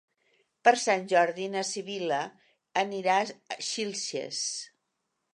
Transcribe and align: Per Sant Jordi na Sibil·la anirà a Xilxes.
Per 0.67 0.71
Sant 0.83 1.03
Jordi 1.09 1.43
na 1.55 1.61
Sibil·la 1.71 2.21
anirà 2.83 3.17
a 3.19 3.59
Xilxes. 3.67 4.41